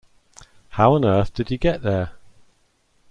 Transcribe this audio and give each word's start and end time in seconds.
How 0.69 0.95
on 0.95 1.05
earth 1.05 1.31
did 1.31 1.49
he 1.49 1.59
get 1.59 1.83
there? 1.83 2.13